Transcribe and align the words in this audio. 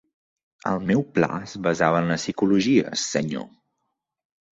El 0.69 0.79
meu 0.91 1.03
pla 1.17 1.29
es 1.47 1.53
basava 1.67 1.99
en 2.05 2.09
la 2.13 2.17
psicologia, 2.23 2.95
senyor. 3.03 3.45